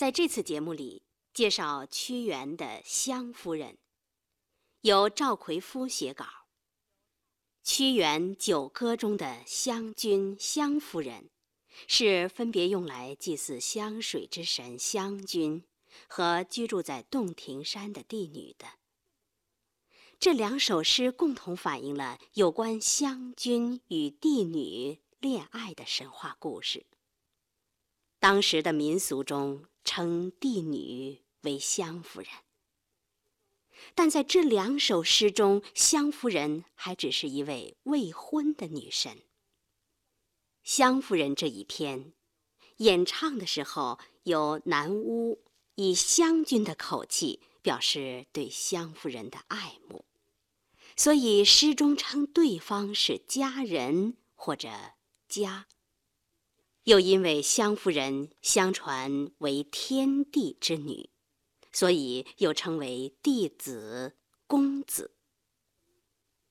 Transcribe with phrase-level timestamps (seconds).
[0.00, 1.02] 在这次节目里，
[1.34, 3.72] 介绍屈原的《湘夫人》，
[4.80, 6.24] 由赵奎夫写稿。
[7.62, 11.28] 屈原《九歌》中的湘君、湘夫人，
[11.86, 15.66] 是分别用来祭祀湘水之神湘君
[16.08, 18.66] 和居住在洞庭山的帝女的。
[20.18, 26.86] 这两首诗共同反映了有关湘君与帝女恋爱的神话故事。
[28.18, 32.28] 当时的民俗中称帝女为湘夫人，
[33.96, 39.22] 但在这两首诗中，湘夫人还只是一位未婚的女神。
[40.62, 42.12] 湘夫人这一篇
[42.76, 45.42] 演唱的时候，有南巫
[45.74, 50.04] 以湘君的口气表示对湘夫人的爱慕，
[50.94, 54.70] 所以诗中称对方是佳人或者
[55.28, 55.66] 佳。
[56.90, 61.08] 又因为湘夫人相传为天帝之女，
[61.70, 64.16] 所以又称为帝子、
[64.48, 65.12] 公子。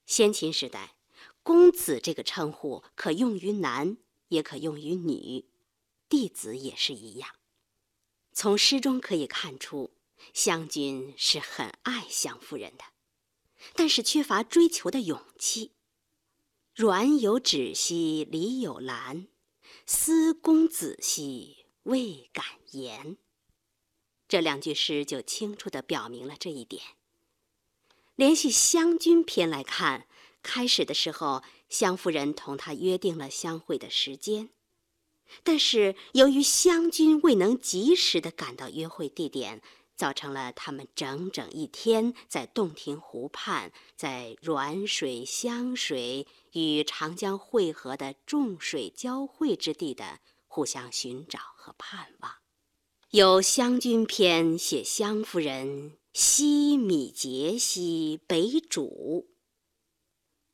[0.06, 0.96] 先秦时代，
[1.44, 3.98] 公子这个称呼可用于男，
[4.30, 5.50] 也可用于女，
[6.08, 7.32] 弟子也是一样。
[8.32, 9.92] 从诗中可以看出，
[10.34, 12.86] 湘君是很爱湘夫人的，
[13.76, 15.74] 但是缺乏追求的勇气。
[16.74, 19.28] 阮有芷兮，李有兰。
[19.92, 23.18] 思公子兮未敢言。
[24.28, 26.84] 这两句诗就清楚地表明了这一点。
[28.16, 30.06] 联系《湘君篇》来看，
[30.44, 34.52] 开始的时候，湘夫人同他约定了相会的时间，
[35.42, 39.60] 但是由于湘君未能及时地赶到约会地点。
[40.00, 52.32] 造成了他们整整一天在洞庭湖畔，在滦水、湘水与长江汇合的众水交汇之地的互相寻找和盼望。
[53.10, 59.26] 有《湘君篇》写湘夫人西米节兮北渚，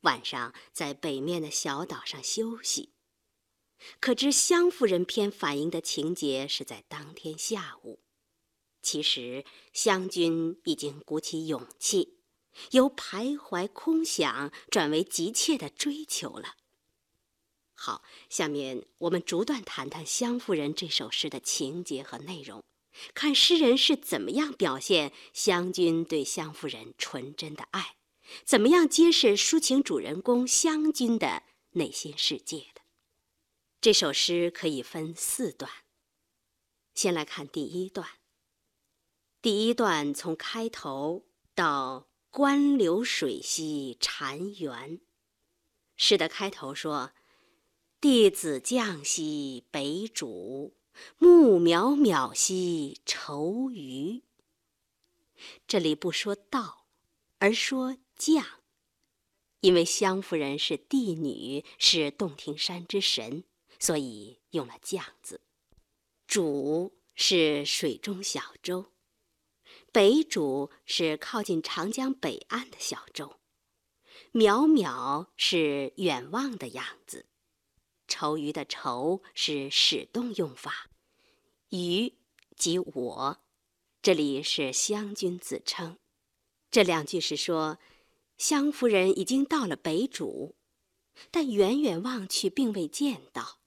[0.01, 2.93] 晚上在北面的小岛上休息。
[3.99, 7.99] 可知《湘夫人篇》反映的情节是在当天下午。
[8.85, 12.19] 其实，湘君已经鼓起勇气，
[12.69, 16.55] 由徘徊空想转为急切的追求了。
[17.73, 22.63] 好，下面我们逐段谈谈《湘夫人》这首诗的情节和内容，
[23.15, 27.95] 看诗人是怎么样表现湘君对湘夫人纯真的爱，
[28.45, 31.41] 怎么样揭示抒情主人公湘君的
[31.71, 32.81] 内心世界的。
[33.81, 35.71] 这首诗可以分四段，
[36.93, 38.07] 先来看第一段。
[39.45, 45.01] 第一段从开头到“关流水兮潺湲”，
[45.95, 47.11] 诗的开头说
[48.01, 50.71] ：“弟子降兮北渚，
[51.19, 54.23] 木渺渺兮愁余。”
[55.67, 56.87] 这里不说到，
[57.37, 58.43] 而说降，
[59.59, 63.43] 因为湘夫人是帝女，是洞庭山之神，
[63.77, 65.41] 所以用了“降”字。
[66.27, 68.87] 渚是水中小舟。
[69.91, 73.39] 北渚是靠近长江北岸的小舟，
[74.33, 77.25] 渺渺是远望的样子，
[78.07, 80.89] 愁余的愁是使动用法，
[81.69, 82.13] 余
[82.55, 83.37] 即我，
[84.01, 85.97] 这里是湘君自称。
[86.69, 87.79] 这两句是说，
[88.37, 90.53] 湘夫人已经到了北渚，
[91.31, 93.59] 但远远望去并未见到，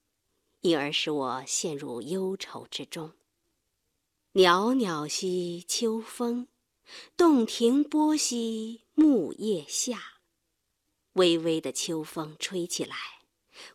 [0.60, 3.17] 因而使我陷入忧愁之中。
[4.32, 6.48] 袅袅兮秋风，
[7.16, 10.20] 洞庭波兮木叶下。
[11.14, 12.94] 微微的秋风吹起来，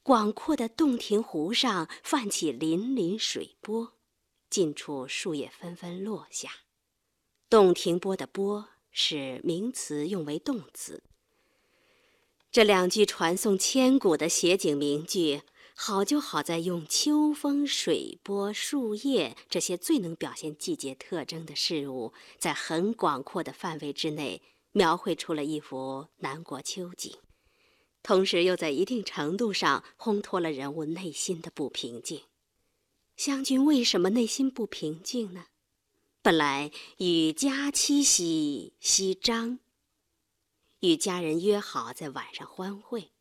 [0.04, 3.94] 广阔的洞庭湖上泛起粼粼水波，
[4.48, 6.52] 近处树叶纷纷落下。
[7.50, 11.02] 洞庭波的波是名词，用为动词。
[12.52, 15.42] 这两句传颂千古的写景名句。
[15.76, 27.18] 好就好在用秋风、水波、树叶这些最能表现季节特征的事物，在很广阔的范围之内描绘出了一幅南国秋景，
[28.04, 32.22] 同时又在一定程度上烘托了人物内心的不平静。
[33.18, 35.46] 湘君为什么内心不平静呢？
[36.22, 39.60] 本来与佳期兮夕张，
[40.80, 43.12] 与家人约好在晚上欢会。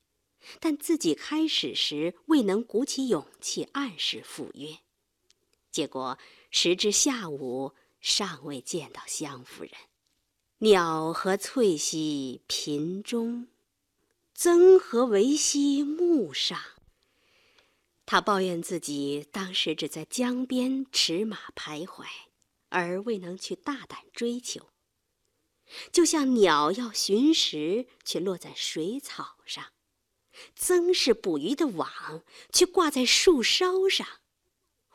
[0.60, 4.78] 但自己开始时未能鼓起勇气按时赴约，
[5.70, 6.18] 结果
[6.50, 9.72] 时至下午尚未见到湘夫人。
[10.58, 13.48] 鸟和翠兮频中，
[14.34, 16.58] 曾和为兮木上？
[18.06, 22.04] 他抱怨自己当时只在江边驰马徘徊，
[22.68, 24.68] 而未能去大胆追求。
[25.90, 29.71] 就像鸟要寻食，却落在水草上；
[30.54, 32.22] 曾是捕鱼的网，
[32.52, 34.06] 却挂在树梢上，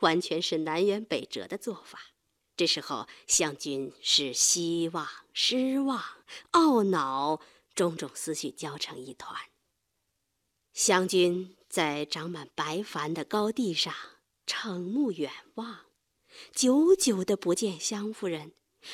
[0.00, 2.00] 完全是南辕北辙的做法。
[2.56, 6.02] 这时候，湘军是希望、失望、
[6.52, 7.40] 懊恼，
[7.74, 9.36] 种种思绪交成一团。
[10.72, 13.94] 湘军在长满白帆的高地上
[14.46, 15.86] 瞠目远望，
[16.52, 18.52] 久久的不见湘夫人，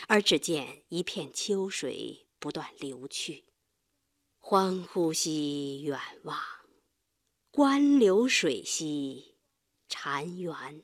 [0.08, 3.44] 而只见一片秋水不断流去。
[4.46, 6.38] 欢呼兮远望，
[7.50, 9.36] 观流水兮
[9.88, 10.82] 潺湲。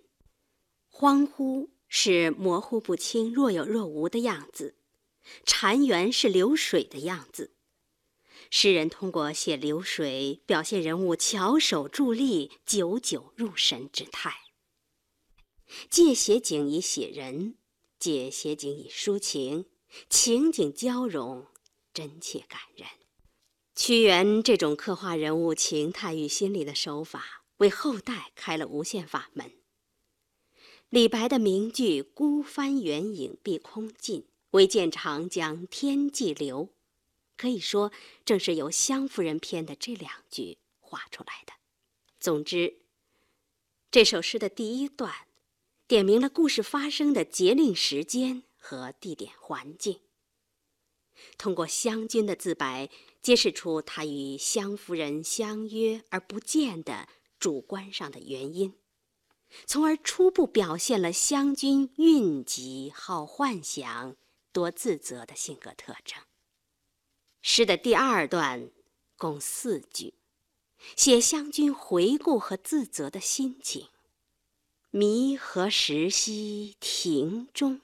[0.88, 1.68] 欢呼。
[1.86, 4.76] 是模糊不清、若有若无的样子，
[5.44, 7.54] 潺湲是流水的样子。
[8.50, 14.34] 诗人通过写流水，表现人物翘首伫立、久久入神之态。
[15.90, 17.58] 借写景以写人，
[17.98, 19.66] 借写景以抒情，
[20.08, 21.46] 情景交融，
[21.92, 22.88] 真切感人。
[23.82, 29.52] 屈原这种刻画人物情态与心理的手法，为后代开了无限法门。
[30.90, 36.68] 李白的名句“孤帆远影碧空尽，唯见长江天际流”，
[37.38, 37.90] 可以说
[38.22, 41.54] 正是由湘夫人篇的这两句画出来的。
[42.20, 42.82] 总之，
[43.90, 45.10] 这首诗的第一段，
[45.88, 50.00] 点明了故事发生的节令时间和地点环境。
[51.38, 52.88] 通过湘君的自白，
[53.22, 57.08] 揭示出他与湘夫人相约而不见的
[57.38, 58.74] 主观上的原因。
[59.66, 64.16] 从而初步表现了湘君蕴疾、好幻想、
[64.52, 66.22] 多自责的性格特征。
[67.42, 68.70] 诗的第二段
[69.16, 70.14] 共四句，
[70.94, 73.88] 写湘君回顾和自责的心情。
[74.90, 77.80] 迷何时兮庭中，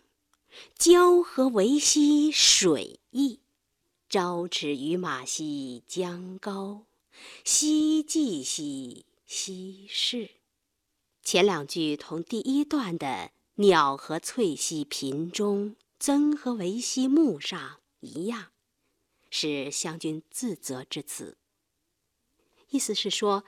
[0.79, 3.41] 交何为兮水驿。
[4.09, 6.85] 朝驰于马兮江高，
[7.45, 10.31] 夕济兮西市。
[11.23, 18.53] 前两句同第一段的“鸟和翠溪频中，曾和为溪木上”一样，
[19.29, 21.37] 是湘君自责之词。
[22.71, 23.45] 意思是说，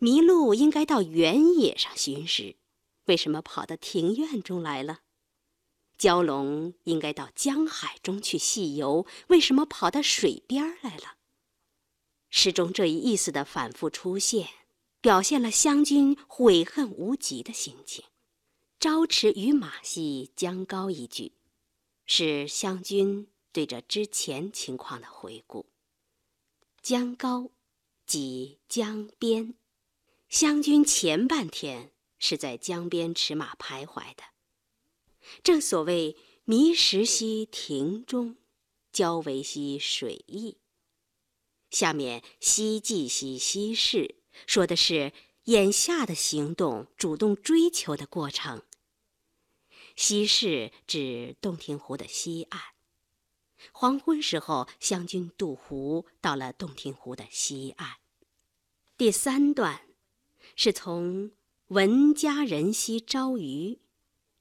[0.00, 2.56] 麋鹿应该到原野上寻食，
[3.04, 5.02] 为什么跑到庭院中来了？
[6.00, 11.18] 蛟龙应该到江海中去戏游，为什么跑到水边来了？
[12.30, 14.48] 诗中这一意思的反复出现。
[15.02, 18.04] 表现了湘军悔恨无极的心情。
[18.78, 21.32] 朝驰于马兮江高一句，
[22.04, 25.64] 是湘军对着之前情况的回顾。
[26.82, 27.48] 江高，
[28.06, 29.54] 即江边。
[30.28, 34.22] 湘军前半天是在江边驰马徘徊的。
[35.42, 38.36] 正所谓迷石兮庭中，
[38.92, 40.58] 交为兮水驿。
[41.70, 44.16] 下面西济兮西市。
[44.46, 45.12] 说的是
[45.44, 48.62] 眼下的行动，主动追求的过程。
[49.96, 52.60] 西市指洞庭湖的西岸。
[53.72, 57.96] 黄昏时候，湘军渡湖，到了洞庭湖的西岸。
[58.96, 59.82] 第三段
[60.56, 61.32] 是从
[61.68, 63.80] “闻佳人兮朝鱼”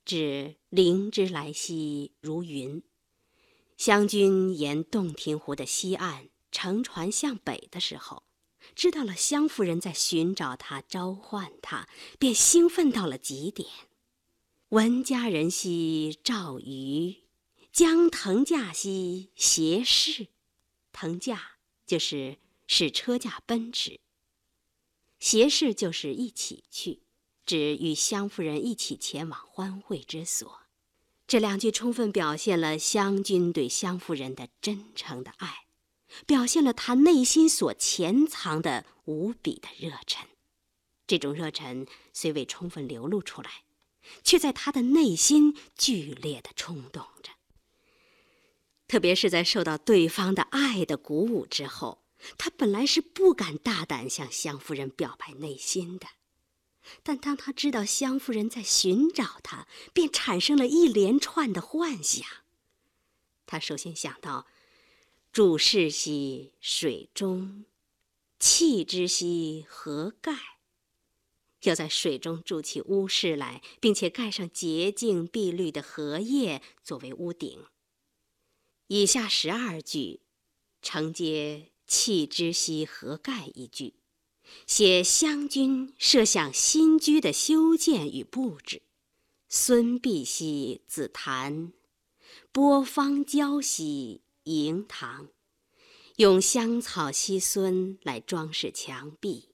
[0.09, 2.81] 至“灵芝来兮如云”。
[3.78, 8.23] 湘军沿洞庭湖的西岸乘船向北的时候。
[8.75, 11.87] 知道了湘夫人在寻找他、召唤他，
[12.19, 13.68] 便兴奋到了极点。
[14.69, 17.23] 闻佳人兮赵鱼，
[17.71, 20.28] 将腾驾兮携士。
[20.92, 22.37] 腾驾就是
[22.68, 24.01] 使车驾奔驰，
[25.19, 27.01] 携士就是一起去，
[27.49, 30.59] 指与湘夫人一起前往欢会之所。
[31.25, 35.65] 这两句充分表现了湘君对湘夫人的真诚的爱。
[36.27, 40.27] 表现了他内心所潜藏的无比的热忱，
[41.06, 43.63] 这种热忱虽未充分流露出来，
[44.23, 47.31] 却在他的内心剧烈的冲动着。
[48.87, 52.03] 特别是在受到对方的爱的鼓舞之后，
[52.39, 56.07] 他本来是不敢大胆向湘夫人表白内心的，
[57.04, 62.26] 但当他知道湘夫人在寻找他，便产生了一连串的幻想。
[63.46, 64.48] 他首先想到。
[65.31, 67.66] 注视兮水中，
[68.40, 70.34] 弃之兮何盖？
[71.62, 77.64] 要在水中筑起屋室来，并且盖上洁净碧绿的荷叶作为屋顶。
[78.88, 80.22] 以下十二句
[80.81, 83.98] 承接“弃之兮何盖”一句，
[84.68, 88.81] 写湘军设想新居的修建与布置。
[89.47, 91.73] 孙碧溪紫檀，
[92.51, 95.29] 波芳娇兮迎堂，
[96.18, 99.49] 用香草溪孙来装饰墙壁，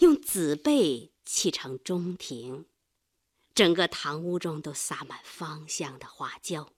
[0.00, 2.66] 用紫贝砌成中庭。
[3.54, 6.72] 整个堂屋中都洒满芳香的花椒。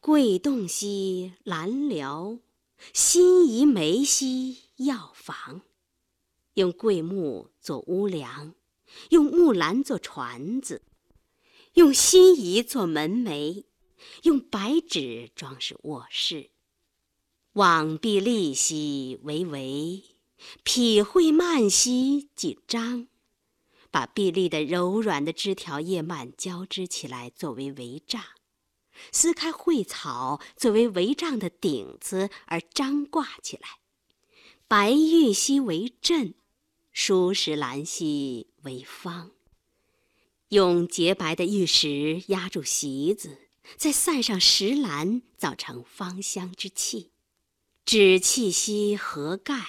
[0.00, 2.40] 桂洞兮兰寮，
[2.92, 5.62] 辛夷梅兮药房。
[6.56, 8.54] 用桂木做屋梁，
[9.10, 10.80] 用木兰做船子，
[11.74, 13.64] 用辛夷做门楣，
[14.22, 16.48] 用白纸装饰卧室。
[17.52, 20.02] 网壁立兮为围，
[20.62, 23.08] 匹绘蔓兮几张。
[23.90, 28.22] 把碧丽的柔软的枝条叶蔓交织起来作为帷帐，
[29.12, 33.68] 撕开蕙草作为帷帐的顶子而张挂起来。
[34.68, 36.34] 白玉溪为阵，
[36.98, 39.30] 疏石兰兮为芳。
[40.48, 43.36] 用洁白的玉石压住席子，
[43.76, 47.10] 再散上石兰，造成芳香之气。
[47.84, 49.66] 止气兮荷盖，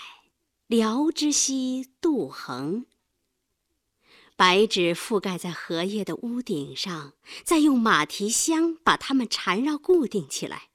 [0.68, 2.86] 疗之兮杜衡。
[4.38, 7.12] 白纸覆盖在荷叶的屋顶上，
[7.44, 10.70] 再用马蹄香把它们缠绕固定起来。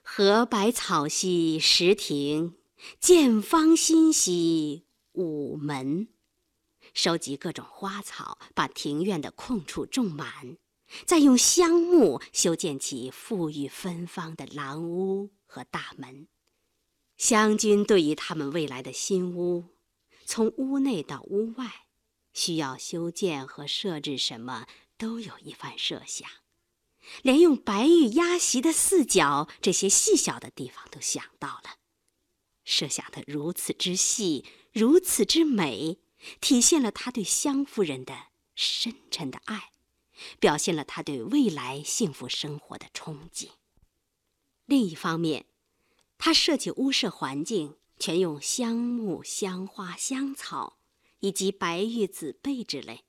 [0.00, 2.54] 荷白草兮石亭，
[3.00, 6.08] 见芳馨兮午门。
[6.94, 10.56] 收集各种花草，把庭院的空处种满，
[11.06, 16.28] 再用香木修建起馥郁芬芳的廊屋和大门。
[17.16, 19.66] 湘军对于他们未来的新屋，
[20.24, 21.86] 从屋内到屋外。
[22.32, 26.30] 需要修建和设置什么，都有一番设想，
[27.22, 31.79] 连用白玉压席的四角这些细小的地方都想到了，
[32.70, 35.98] 设想的如此之细，如此之美，
[36.40, 39.72] 体现了他对湘夫人的深沉的爱，
[40.38, 43.48] 表现了他对未来幸福生活的憧憬。
[44.66, 45.46] 另一方面，
[46.16, 50.76] 他设计屋舍环境全用香木、香花、香草。
[51.22, 53.04] 以及白玉、紫贝之类，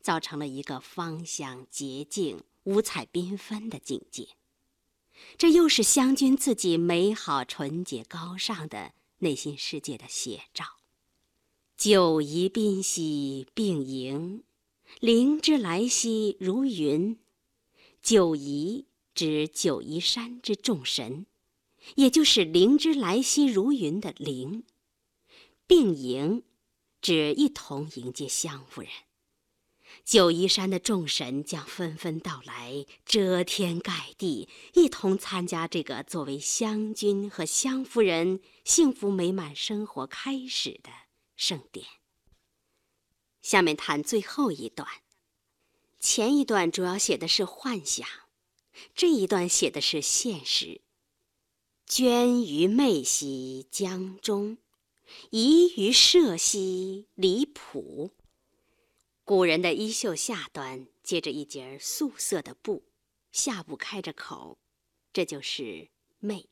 [0.00, 4.28] 造成了一个芳香洁净、五彩缤纷的境界。
[5.36, 10.64] 这又是湘君自己美好、纯洁、高尚的内心世界的写照。
[11.76, 14.42] 九夷宾兮并迎，
[15.00, 17.18] 灵之来兮如云。
[18.02, 21.26] 九夷指九夷山之众神，
[21.96, 24.64] 也就是灵之来兮如云的灵。
[25.66, 26.42] 并迎。
[27.00, 28.90] 指一同迎接湘夫人。
[30.04, 40.90] 九嶷山的众神将纷纷到来，遮天盖地，一同参加这个作为湘君和湘夫人幸福美满生活开始的
[41.36, 41.86] 盛典。
[43.40, 44.86] 下面谈最后一段。
[45.98, 48.06] 前一段主要写的是幻想，
[48.94, 50.82] 这一段写的是现实。
[51.86, 54.58] 捐于妹兮江中。
[55.30, 58.10] 宜于社兮离浦。
[59.26, 62.84] 古人的衣袖下端接着一截素色的布，
[63.32, 64.58] 下部开着口，
[65.14, 65.88] 这就是
[66.20, 66.48] 袂。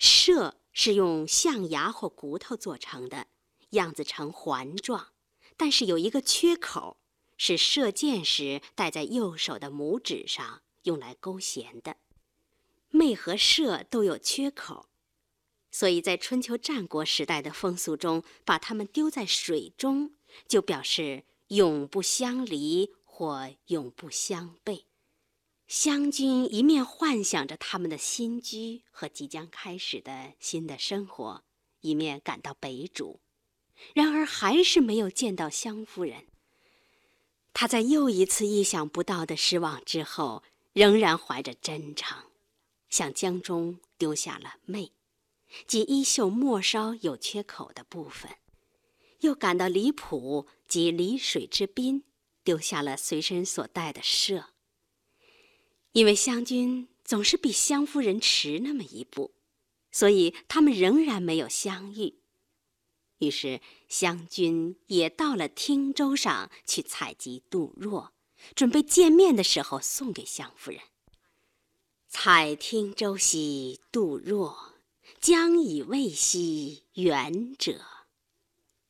[0.00, 3.28] 射是用象牙或骨头做成的，
[3.70, 5.12] 样子呈环状，
[5.56, 6.98] 但是有一个缺口，
[7.36, 11.98] 是射箭时戴在右手的拇指上，用来勾弦的。
[12.90, 14.88] 袂和射都有缺口。
[15.70, 20.16] 所以在春秋战国时代的风俗中，把它们丢在水中，
[20.48, 24.86] 就表示永不相离或永不相背。
[25.68, 31.42] 湘君一面幻想着他们的新居和即将开始的新的生活，
[31.80, 33.18] 一面赶到北渚，
[33.92, 36.26] 然而还是没有见到湘夫人。
[37.52, 42.16] 他在又一次意想不到的失望之后，仍然怀着真诚，
[42.88, 44.92] 向江中丢下了媚，
[45.66, 48.30] 即衣袖末梢有缺口的部分，
[49.20, 52.04] 又赶到离浦及离水之滨，
[52.44, 54.50] 丢下了随身所带的射。
[55.92, 59.34] 因为湘君总是比湘夫人迟那么一步，
[59.90, 62.20] 所以他们仍然没有相遇。
[63.18, 68.12] 于是湘君也到了汀州上去采集杜若，
[68.54, 70.80] 准备见面的时候送给湘夫人。
[72.08, 74.72] 采汀州兮杜若。
[75.20, 77.80] 将以未兮远者，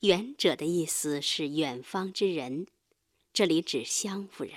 [0.00, 2.66] 远者的意思是远方之人，
[3.32, 4.52] 这里指湘夫人。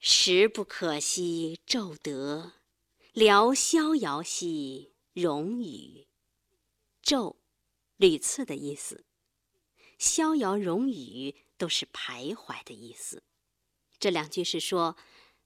[0.00, 2.52] 时不可兮骤得，
[3.12, 6.06] 聊逍遥兮容与。
[7.02, 7.36] 骤，
[7.96, 9.04] 屡次的意思；
[9.98, 13.22] 逍遥荣语都是徘徊的意思。
[13.98, 14.96] 这两句是说，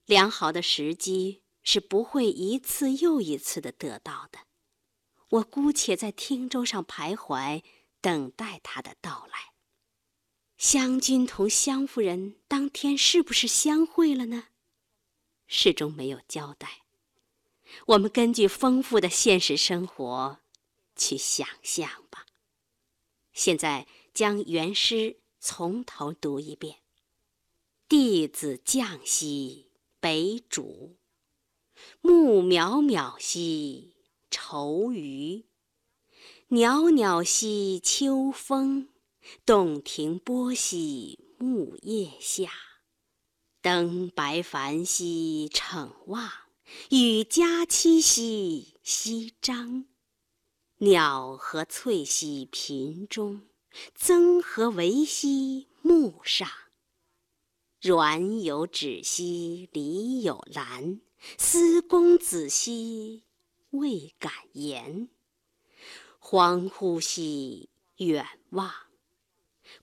[0.05, 4.39] 良好的时机是不会一次又一次的得到的。
[5.29, 7.63] 我姑且在汀州上徘徊，
[8.03, 9.53] 等待他的到来。
[10.57, 14.49] 湘君同湘夫人当天是不是相会了呢？
[15.47, 16.83] 始终没有交代。
[17.87, 20.39] 我们根据丰富的现实生活
[20.97, 22.25] 去想象吧。
[23.31, 26.79] 现在将原诗从头读一遍。
[27.87, 30.95] 弟子将兮北渚，
[32.01, 33.95] 木渺渺兮
[34.29, 35.45] 愁余。
[36.55, 38.87] 袅袅兮秋风，
[39.43, 42.51] 洞庭波兮木叶下。
[43.59, 46.29] 登白帆兮骋望，
[46.91, 49.85] 羽佳期兮西张。
[50.77, 53.47] 鸟何翠兮频中，
[53.95, 56.47] 曾何为兮木上。
[57.81, 61.01] 阮有芷兮李有兰，
[61.39, 63.23] 思公子兮
[63.71, 65.09] 未敢言。
[66.25, 68.71] 恍惚兮远望，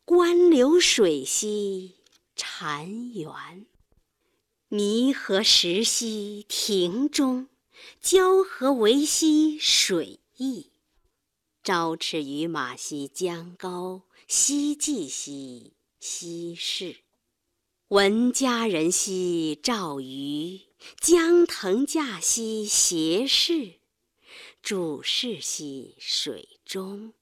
[0.06, 1.96] 观流水兮
[2.34, 3.66] 潺湲。
[4.68, 7.48] 弥何时兮庭中，
[8.00, 10.70] 交何为兮水驿。
[11.62, 17.02] 朝驰于马兮江高，夕济兮西市。
[17.88, 20.62] 闻佳人兮赵瑜，
[21.02, 23.79] 江腾驾兮斜视。
[24.62, 27.12] 注视兮水中，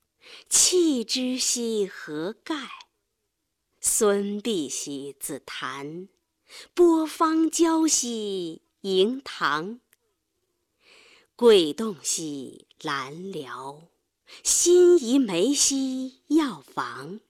[0.48, 2.54] 弃之兮何盖？
[3.80, 6.08] 孙膑兮子檀，
[6.74, 9.80] 波芳娇兮盈堂。
[11.36, 13.88] 桂动兮兰寮，
[14.42, 17.20] 辛夷眉兮药房。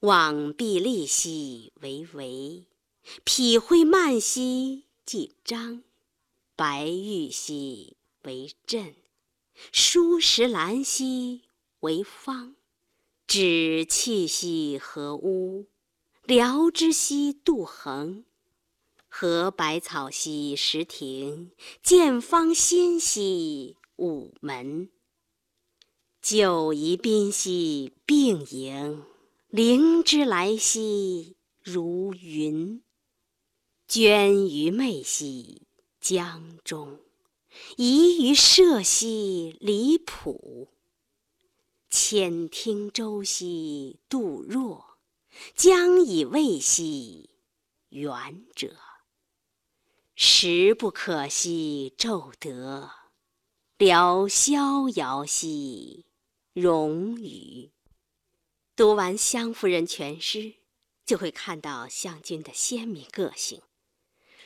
[0.00, 2.64] 往毕利兮为维，
[3.24, 5.82] 匹灰蔓兮既张。
[6.56, 7.95] 白玉兮
[8.26, 8.96] 为镇，
[9.72, 11.44] 疏石兰兮
[11.80, 12.56] 为方。
[13.26, 15.68] 指气兮何屋，
[16.24, 18.24] 辽之兮杜衡。
[19.08, 24.90] 何百草兮石庭，见芳馨兮午门。
[26.20, 29.04] 久宜宾兮并营。
[29.48, 32.82] 灵芝来兮如云，
[33.86, 35.62] 捐于媚兮
[36.00, 37.00] 江中，
[37.76, 40.72] 宜于社兮离浦。
[41.90, 44.98] 遣汀州兮杜若，
[45.54, 47.30] 将以慰兮
[47.90, 48.76] 远者。
[50.14, 52.90] 时不可兮骤得，
[53.78, 56.06] 聊逍遥兮
[56.52, 57.70] 荣语。
[58.74, 60.56] 读完湘夫人全诗，
[61.06, 63.62] 就会看到湘君的鲜明个性。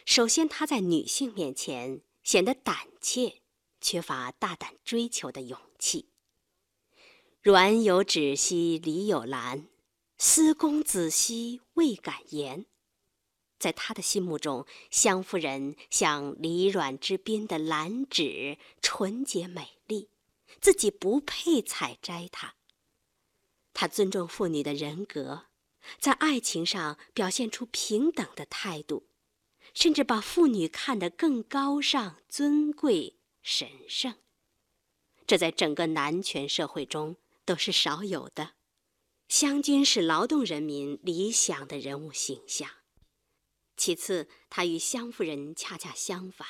[0.05, 3.43] 首先，她在女性面前显得胆怯，
[3.81, 6.11] 缺乏大胆追求的勇气。
[7.43, 9.69] 阮有芷兮李有兰，
[10.19, 12.67] 思公子兮未敢言。
[13.59, 20.09] 在他的心目中，湘夫人像离阮之滨的兰芷，纯洁美丽，
[20.63, 22.55] 自己不配采摘它。
[23.75, 25.47] 他尊重妇女的人格，
[25.99, 29.10] 在爱情上表现出平等的态度，
[29.81, 34.15] 甚至把妇女看得更高尚、尊贵、神圣。
[35.27, 37.17] 这在整个男权社会中
[37.47, 38.57] 都是少有的。
[39.27, 42.69] 湘军是劳动人民理想的人物形象。
[43.75, 46.47] 其次，他与湘夫人恰恰相反，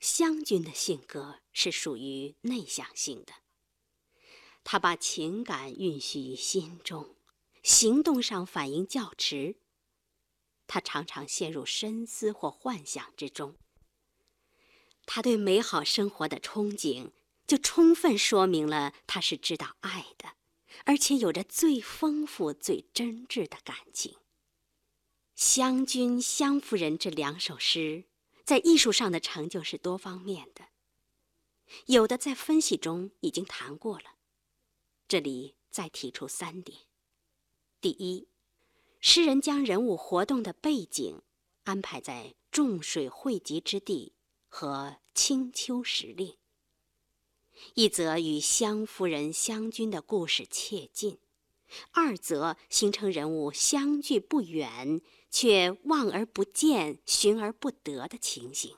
[0.00, 3.34] 湘军的性格是属于内向性的。
[4.64, 7.14] 他把情感蕴蓄于心中，
[7.62, 9.56] 行动上反应较迟。
[10.72, 13.58] 他常常陷入深思或幻想之中。
[15.04, 17.10] 他对美好生活的憧憬，
[17.46, 20.36] 就充分说明了他是知道爱的，
[20.86, 24.12] 而且有着最丰富、最真挚的感情。
[25.34, 28.04] 《湘君》《湘夫人》这两首诗，
[28.42, 30.68] 在艺术上的成就是多方面的，
[31.84, 34.14] 有的在分析中已经谈过了。
[35.06, 36.78] 这里再提出三点：
[37.82, 38.28] 第一，
[39.04, 41.22] 诗人将人物活动的背景
[41.64, 44.14] 安排在众水汇集之地
[44.48, 46.36] 和青丘时令；
[47.74, 51.16] 一则与湘夫人、湘君的故事切近；
[51.90, 58.76] 二则形成人物相距不远却望而不见、寻而不得的情形，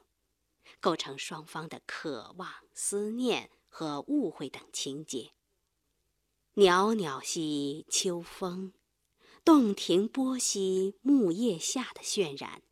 [0.81, 5.33] 构成双方的渴望、思念和误会等情节。
[6.55, 8.73] 袅袅兮秋风，
[9.45, 12.63] 洞庭波兮木叶下的渲染，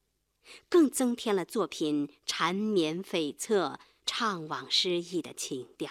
[0.71, 5.91] 更增添了作品缠绵悱恻、怅惘诗意的情调。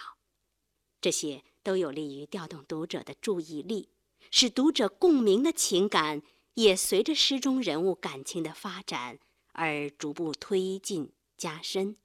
[1.00, 3.90] 这些都有利于调动读者的注意力，
[4.32, 6.24] 使读者共鸣的情感
[6.56, 9.20] 也随着诗中人物感情的发展
[9.52, 11.96] 而逐步推进加深，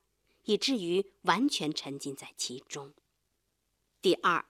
[0.45, 2.93] 以至于完全沉浸在其中。
[4.03, 4.45] 第二，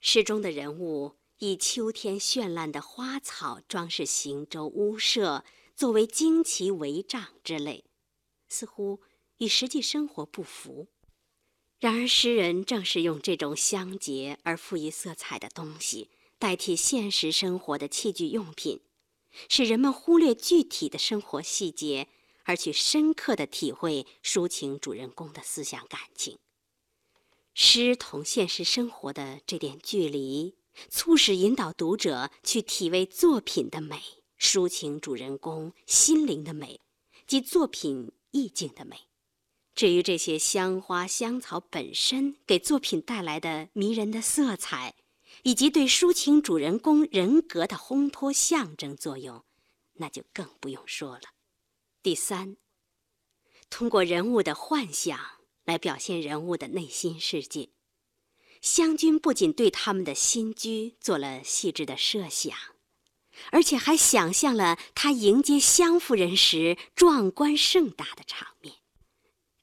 [0.00, 5.42] 诗中的人物以秋天绚烂的花草装饰行舟、屋舍，
[5.74, 7.86] 作为旌旗帷帐之类，
[8.50, 9.00] 似乎
[9.38, 10.88] 与实际生活不符。
[11.78, 18.82] 然而，诗人正是用这种香洁而富于色彩的东西，代替现实生活的器具用品，
[19.48, 22.08] 使人们忽略具体的生活细节，
[22.44, 26.38] 而去深刻地体会抒情主人公的思想感情。
[27.54, 30.54] 诗同现实生活的这点距离，
[30.88, 34.00] 促使引导读者去体味作品的美，
[34.38, 36.80] 抒情主人公心灵的美，
[37.26, 38.96] 及作品意境的美。
[39.74, 44.94] 至于这些香花香草本身给作品带来的迷人的色彩，
[45.42, 49.44] 以及对抒情主人公人格的烘托象征作用，
[49.94, 51.22] 那就更不用说了。
[52.02, 52.56] 第三，
[53.70, 55.18] 通过人物的幻想
[55.64, 57.70] 来表现人物的内心世界，
[58.60, 62.56] 湘军不仅对他们的新居做了细致的设想，
[63.50, 68.76] 而且还想象了他迎接湘夫人时壮观盛大的场面。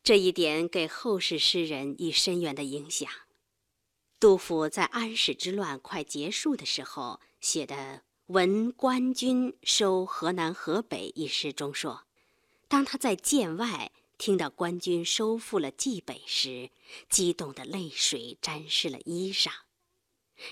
[0.04, 3.10] 这一点给后世诗人以深远的影响。
[4.20, 7.76] 杜甫在安史之乱快结束的时候写的
[8.28, 12.06] 《闻官军收河南河北》一诗中说
[12.68, 16.72] ：“当他在剑外听到官军收复了冀北时，
[17.10, 19.52] 激动的泪水沾湿了衣裳，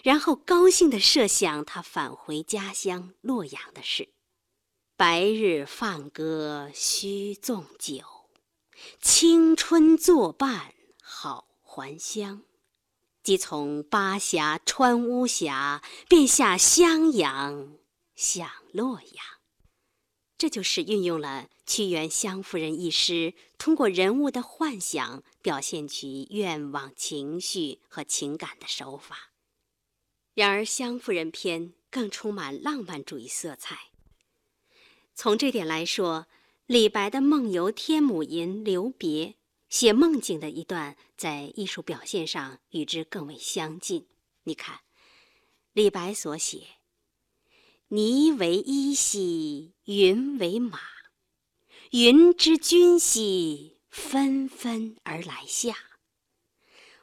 [0.04, 4.10] 然后高兴地设想他返回家乡洛阳的事。
[4.96, 8.02] 白日放歌须纵酒。”
[9.02, 12.44] 青春作伴好还乡，
[13.24, 17.78] 即从巴峡穿巫峡，便下襄阳
[18.16, 19.35] 向洛阳。
[20.38, 29.32] 这就是运用了屈原《湘夫人》一诗，通过人物的幻想表现其愿望、情绪和情感的手法。
[30.34, 33.92] 然而，《湘夫人》篇更充满浪漫主义色彩。
[35.14, 36.28] 从这点来说，
[36.66, 39.28] 李白的《梦游天姥吟留别》
[39.70, 44.08] 写梦境的一段，在艺术表现上与之更为相近。
[44.44, 44.82] 你看，
[45.72, 46.68] 李白所写
[47.90, 50.80] ：“霓为衣兮云为马，
[51.92, 55.76] 云之君兮纷纷而来下。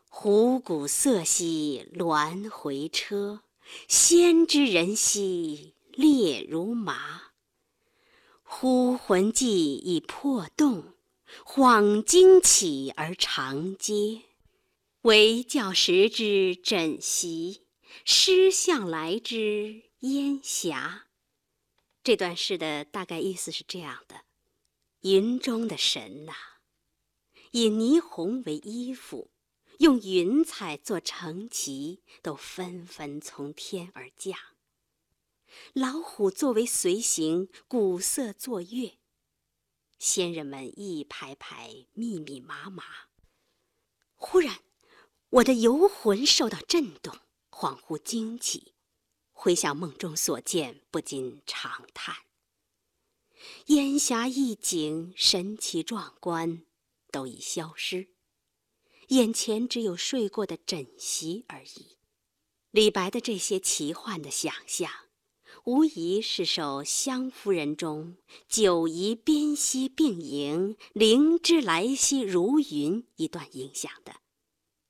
[0.08, 3.44] 虎鼓瑟兮鸾回车，
[3.86, 7.22] 仙之人兮列如麻。”
[8.42, 10.94] 忽魂悸以魄动，
[11.46, 14.22] 恍惊起而长嗟。
[15.02, 17.62] 惟教时之枕席，
[18.04, 21.06] 失向来之烟霞。
[22.04, 24.24] 这段诗的大概意思是这样的：
[25.02, 26.32] 云中的神呐，
[27.52, 29.30] 以霓虹为衣服，
[29.78, 34.36] 用云彩做成旗，都纷纷从天而降。
[35.74, 38.98] 老虎作为随行，鼓瑟作乐。
[40.00, 42.82] 仙人们一排排，密密麻麻。
[44.16, 44.58] 忽然，
[45.28, 47.16] 我的游魂受到震动，
[47.50, 48.71] 恍惚惊起，
[49.44, 52.14] 回想梦中所见，不禁长叹。
[53.66, 56.62] 烟霞一景，神奇壮观，
[57.11, 58.11] 都已消失，
[59.09, 61.96] 眼前只有睡过的枕席而已。
[62.70, 64.88] 李白的这些奇幻的想象。
[65.64, 74.14] 无疑是受湘夫人中“九夷宾兮并迎，灵芝来兮如云”一段影响的。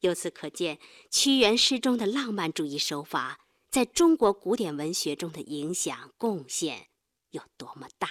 [0.00, 0.78] 由此可见，
[1.10, 3.41] 屈原诗中的浪漫主义手法
[3.72, 6.88] 在中国古典文学中的影响贡献
[7.30, 8.06] 有多么大。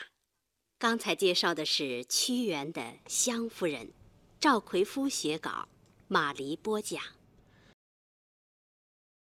[0.80, 3.86] 刚才介绍的是屈原的《湘夫人》，
[4.40, 5.68] 赵奎夫写稿，
[6.08, 7.00] 马黎播讲。